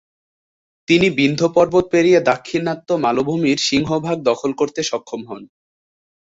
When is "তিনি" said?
0.87-1.07